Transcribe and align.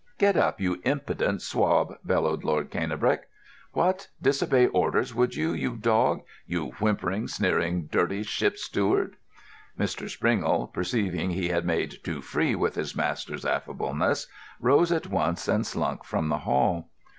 "Get 0.17 0.35
up, 0.35 0.59
you 0.59 0.81
impudent 0.83 1.43
swab!" 1.43 1.93
bellowed 2.03 2.43
Lord 2.43 2.71
Cannebrake. 2.71 3.27
"What! 3.73 4.07
Disobey 4.19 4.65
orders, 4.65 5.13
would 5.13 5.35
you, 5.35 5.51
you 5.53 5.75
dog! 5.75 6.21
You 6.47 6.71
whimpering, 6.79 7.27
sneering, 7.27 7.85
dirty 7.85 8.23
ship's 8.23 8.63
steward." 8.63 9.15
Mr. 9.77 10.09
Springle, 10.09 10.65
perceiving 10.65 11.29
he 11.29 11.49
had 11.49 11.65
made 11.65 12.03
too 12.03 12.19
free 12.23 12.55
with 12.55 12.73
his 12.73 12.95
master's 12.95 13.45
affableness, 13.45 14.25
rose 14.59 14.91
at 14.91 15.05
once 15.05 15.47
and 15.47 15.67
slunk 15.67 16.03
from 16.03 16.29
the 16.29 16.39
hall. 16.39 16.89